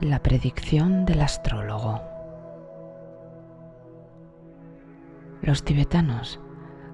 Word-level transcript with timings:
La 0.00 0.22
predicción 0.22 1.04
del 1.04 1.20
astrólogo. 1.20 2.00
Los 5.42 5.62
tibetanos, 5.62 6.40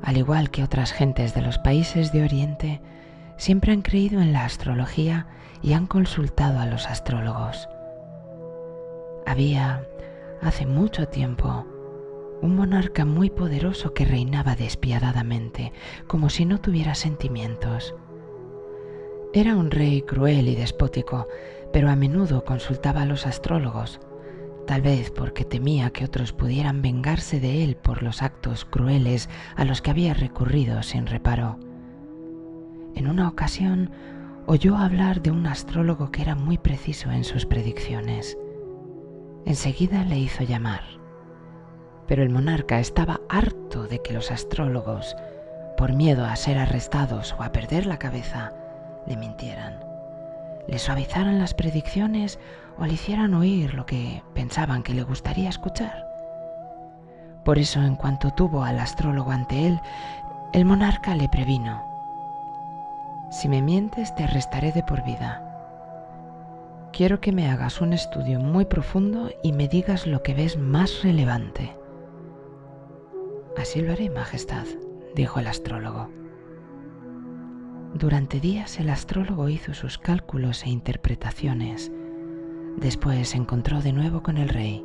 al 0.03 0.17
igual 0.17 0.51
que 0.51 0.65
otras 0.65 0.91
gentes 0.91 1.33
de 1.33 1.41
los 1.41 1.59
países 1.59 2.13
de 2.13 2.25
Oriente, 2.25 2.83
siempre 3.37 3.71
han 3.71 3.83
creído 3.83 4.21
en 4.21 4.33
la 4.33 4.45
astrología 4.45 5.29
y 5.63 5.75
han 5.75 5.87
consultado 5.87 6.59
a 6.59 6.67
los 6.67 6.89
astrólogos. 6.89 7.69
Había, 9.25 9.87
hace 10.43 10.67
mucho 10.67 11.07
tiempo, 11.07 11.65
un 12.43 12.57
monarca 12.57 13.05
muy 13.05 13.31
poderoso 13.31 13.95
que 13.95 14.05
reinaba 14.05 14.57
despiadadamente, 14.57 15.73
como 16.09 16.29
si 16.29 16.45
no 16.45 16.61
tuviera 16.61 16.97
sentimientos. 16.97 17.95
Era 19.33 19.55
un 19.55 19.71
rey 19.71 20.03
cruel 20.03 20.49
y 20.49 20.57
despótico, 20.57 21.29
pero 21.77 21.91
a 21.91 21.95
menudo 21.95 22.43
consultaba 22.47 23.03
a 23.03 23.05
los 23.05 23.27
astrólogos, 23.27 24.01
tal 24.67 24.81
vez 24.81 25.11
porque 25.11 25.45
temía 25.45 25.91
que 25.91 26.07
otros 26.07 26.33
pudieran 26.33 26.81
vengarse 26.81 27.39
de 27.39 27.65
él 27.65 27.77
por 27.77 28.03
los 28.03 28.23
actos 28.23 28.65
crueles 28.65 29.29
a 29.57 29.67
los 29.67 29.83
que 29.83 29.91
había 29.91 30.15
recurrido 30.15 30.83
sin 30.83 31.07
reparo. 31.07 31.59
En 32.95 33.09
una 33.09 33.29
ocasión 33.29 33.91
oyó 34.47 34.79
hablar 34.79 35.21
de 35.21 35.31
un 35.31 35.47
astrólogo 35.47 36.11
que 36.11 36.23
era 36.23 36.35
muy 36.35 36.57
preciso 36.57 37.11
en 37.11 37.25
sus 37.25 37.45
predicciones. 37.45 38.39
Enseguida 39.45 40.03
le 40.05 40.19
hizo 40.19 40.45
llamar. 40.45 40.81
Pero 42.07 42.23
el 42.23 42.31
monarca 42.31 42.81
estaba 42.81 43.21
harto 43.29 43.87
de 43.87 44.01
que 44.01 44.15
los 44.15 44.31
astrólogos, 44.31 45.15
por 45.77 45.93
miedo 45.93 46.25
a 46.25 46.37
ser 46.37 46.57
arrestados 46.57 47.37
o 47.39 47.43
a 47.43 47.53
perder 47.53 47.85
la 47.85 47.99
cabeza, 47.99 48.55
le 49.07 49.19
mintieran 49.19 49.85
le 50.69 50.79
suavizaran 50.79 51.39
las 51.39 51.55
predicciones 51.55 52.39
o 52.79 52.85
le 52.85 52.95
hicieran 52.95 53.35
oír 53.35 53.75
lo 53.75 53.87
que 53.87 54.23
pensaban 54.35 54.83
que 54.83 54.95
le 54.95 55.03
gustaría 55.03 55.49
escuchar. 55.49 56.05
Por 57.45 57.59
eso, 57.59 57.81
en 57.83 57.97
cuanto 57.97 58.33
tuvo 58.33 58.65
al 58.65 58.79
astrólogo 58.79 59.31
ante 59.31 59.67
él, 59.67 59.81
el 60.53 60.65
monarca 60.65 61.15
le 61.15 61.29
previno, 61.29 61.83
si 63.31 63.49
me 63.49 63.63
mientes 63.63 64.15
te 64.15 64.25
arrestaré 64.25 64.73
de 64.73 64.83
por 64.83 65.05
vida. 65.05 65.43
Quiero 66.93 67.21
que 67.21 67.33
me 67.33 67.51
hagas 67.51 67.81
un 67.81 67.93
estudio 67.93 68.41
muy 68.41 68.65
profundo 68.65 69.31
y 69.43 69.53
me 69.53 69.69
digas 69.69 70.07
lo 70.07 70.23
que 70.23 70.35
ves 70.35 70.57
más 70.57 71.03
relevante. 71.03 71.77
Así 73.59 73.83
lo 73.83 73.93
haré, 73.93 74.11
Majestad, 74.11 74.65
dijo 75.15 75.41
el 75.41 75.47
astrólogo. 75.47 76.09
Durante 77.99 78.41
días 78.41 78.79
el 78.79 78.91
astrólogo 78.91 79.49
hizo 79.49 79.73
sus 79.73 79.97
cálculos 79.97 80.65
e 80.65 80.69
interpretaciones. 80.69 81.91
Después 82.77 83.31
se 83.31 83.39
encontró 83.39 83.81
de 83.81 83.95
nuevo 83.95 84.23
con 84.23 84.37
el 84.37 84.51
rey. 84.51 84.85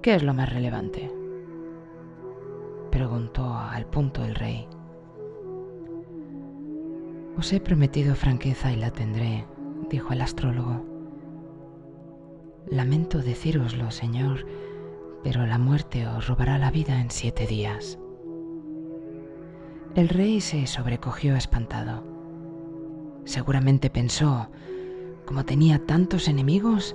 ¿Qué 0.00 0.14
es 0.14 0.22
lo 0.22 0.32
más 0.32 0.50
relevante? 0.50 1.12
Preguntó 2.90 3.52
al 3.54 3.84
punto 3.84 4.24
el 4.24 4.34
rey. 4.34 4.66
Os 7.36 7.52
he 7.52 7.60
prometido 7.60 8.14
franqueza 8.14 8.72
y 8.72 8.76
la 8.76 8.90
tendré, 8.90 9.44
dijo 9.90 10.14
el 10.14 10.22
astrólogo. 10.22 10.86
Lamento 12.66 13.18
decíroslo, 13.18 13.90
señor, 13.90 14.46
pero 15.22 15.44
la 15.44 15.58
muerte 15.58 16.06
os 16.06 16.28
robará 16.28 16.56
la 16.56 16.70
vida 16.70 16.98
en 16.98 17.10
siete 17.10 17.46
días. 17.46 17.98
El 19.96 20.08
rey 20.08 20.40
se 20.40 20.68
sobrecogió 20.68 21.34
espantado. 21.34 22.04
Seguramente 23.24 23.90
pensó, 23.90 24.48
como 25.26 25.44
tenía 25.44 25.84
tantos 25.84 26.28
enemigos, 26.28 26.94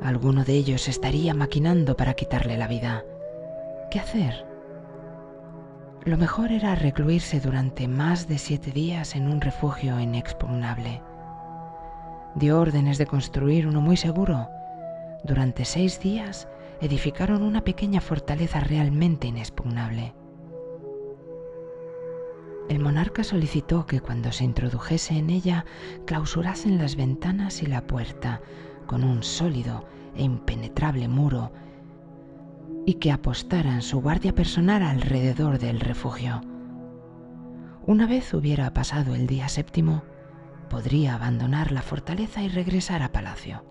alguno 0.00 0.44
de 0.44 0.52
ellos 0.52 0.86
estaría 0.86 1.34
maquinando 1.34 1.96
para 1.96 2.14
quitarle 2.14 2.56
la 2.56 2.68
vida. 2.68 3.04
¿Qué 3.90 3.98
hacer? 3.98 4.46
Lo 6.04 6.16
mejor 6.16 6.52
era 6.52 6.76
recluirse 6.76 7.40
durante 7.40 7.88
más 7.88 8.28
de 8.28 8.38
siete 8.38 8.70
días 8.70 9.16
en 9.16 9.26
un 9.26 9.40
refugio 9.40 9.98
inexpugnable. 9.98 11.02
Dio 12.36 12.60
órdenes 12.60 12.96
de 12.98 13.06
construir 13.06 13.66
uno 13.66 13.80
muy 13.80 13.96
seguro. 13.96 14.48
Durante 15.24 15.64
seis 15.64 15.98
días 15.98 16.46
edificaron 16.80 17.42
una 17.42 17.62
pequeña 17.62 18.00
fortaleza 18.00 18.60
realmente 18.60 19.26
inexpugnable. 19.26 20.14
El 22.68 22.80
monarca 22.80 23.22
solicitó 23.22 23.86
que 23.86 24.00
cuando 24.00 24.32
se 24.32 24.44
introdujese 24.44 25.16
en 25.16 25.30
ella 25.30 25.64
clausurasen 26.04 26.78
las 26.78 26.96
ventanas 26.96 27.62
y 27.62 27.66
la 27.66 27.86
puerta 27.86 28.40
con 28.86 29.04
un 29.04 29.22
sólido 29.22 29.86
e 30.16 30.24
impenetrable 30.24 31.06
muro 31.06 31.52
y 32.84 32.94
que 32.94 33.12
apostaran 33.12 33.82
su 33.82 34.00
guardia 34.00 34.34
personal 34.34 34.82
alrededor 34.82 35.58
del 35.58 35.80
refugio. 35.80 36.40
Una 37.86 38.06
vez 38.06 38.34
hubiera 38.34 38.72
pasado 38.74 39.14
el 39.14 39.28
día 39.28 39.48
séptimo, 39.48 40.02
podría 40.68 41.14
abandonar 41.14 41.70
la 41.70 41.82
fortaleza 41.82 42.42
y 42.42 42.48
regresar 42.48 43.02
a 43.02 43.12
palacio. 43.12 43.64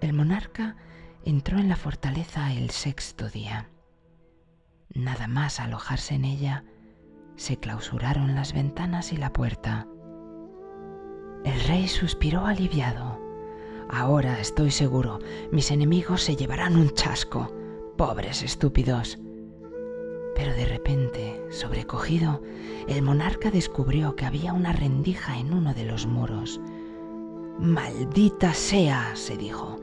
El 0.00 0.12
monarca 0.12 0.76
entró 1.24 1.58
en 1.58 1.68
la 1.68 1.76
fortaleza 1.76 2.52
el 2.52 2.70
sexto 2.70 3.28
día. 3.28 3.68
Nada 4.94 5.28
más 5.28 5.60
alojarse 5.60 6.14
en 6.14 6.24
ella, 6.24 6.64
se 7.36 7.58
clausuraron 7.58 8.34
las 8.34 8.52
ventanas 8.52 9.12
y 9.12 9.16
la 9.16 9.32
puerta. 9.32 9.86
El 11.44 11.60
rey 11.64 11.88
suspiró 11.88 12.46
aliviado. 12.46 13.20
Ahora 13.90 14.40
estoy 14.40 14.70
seguro, 14.70 15.18
mis 15.52 15.70
enemigos 15.70 16.22
se 16.22 16.36
llevarán 16.36 16.76
un 16.76 16.90
chasco. 16.94 17.54
Pobres 17.96 18.42
estúpidos. 18.42 19.18
Pero 20.34 20.52
de 20.54 20.66
repente, 20.66 21.42
sobrecogido, 21.50 22.42
el 22.86 23.02
monarca 23.02 23.50
descubrió 23.50 24.14
que 24.16 24.24
había 24.24 24.52
una 24.52 24.72
rendija 24.72 25.38
en 25.38 25.52
uno 25.52 25.74
de 25.74 25.84
los 25.84 26.06
muros. 26.06 26.60
Maldita 27.58 28.54
sea, 28.54 29.14
se 29.14 29.36
dijo 29.36 29.80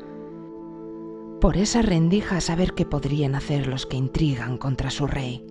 por 1.45 1.57
esa 1.57 1.83
rendija 1.83 2.37
a 2.37 2.41
saber 2.41 2.73
qué 2.73 2.87
podrían 2.87 3.35
hacer 3.35 3.67
los 3.67 3.85
que 3.85 3.97
intrigan 3.97 4.57
contra 4.57 4.89
su 4.89 5.05
rey. 5.05 5.45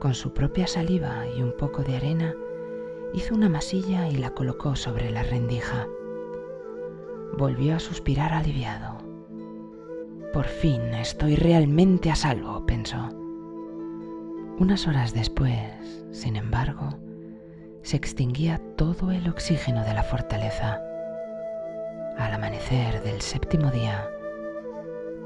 Con 0.00 0.14
su 0.14 0.32
propia 0.32 0.66
saliva 0.66 1.26
y 1.36 1.42
un 1.42 1.54
poco 1.58 1.82
de 1.82 1.96
arena, 1.96 2.34
hizo 3.12 3.34
una 3.34 3.50
masilla 3.50 4.08
y 4.08 4.16
la 4.16 4.30
colocó 4.30 4.76
sobre 4.76 5.10
la 5.10 5.22
rendija. 5.24 5.86
Volvió 7.36 7.76
a 7.76 7.80
suspirar 7.80 8.32
aliviado. 8.32 8.96
Por 10.32 10.46
fin 10.46 10.94
estoy 10.94 11.36
realmente 11.36 12.10
a 12.10 12.16
salvo, 12.16 12.64
pensó. 12.64 13.10
Unas 14.58 14.88
horas 14.88 15.12
después, 15.12 15.60
sin 16.12 16.36
embargo, 16.36 16.98
se 17.82 17.98
extinguía 17.98 18.58
todo 18.78 19.10
el 19.10 19.28
oxígeno 19.28 19.84
de 19.84 19.92
la 19.92 20.02
fortaleza. 20.02 20.80
Al 22.22 22.34
amanecer 22.34 23.02
del 23.02 23.20
séptimo 23.20 23.72
día, 23.72 24.08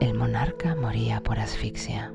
el 0.01 0.15
monarca 0.15 0.75
moría 0.75 1.23
por 1.23 1.39
asfixia. 1.39 2.11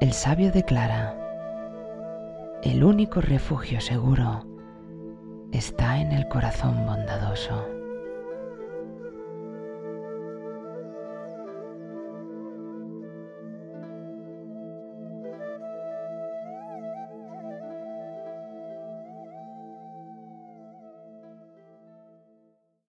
El 0.00 0.12
sabio 0.12 0.52
declara, 0.52 1.16
el 2.62 2.84
único 2.84 3.20
refugio 3.20 3.80
seguro 3.80 4.46
está 5.50 5.98
en 5.98 6.12
el 6.12 6.28
corazón 6.28 6.86
bondadoso. 6.86 7.68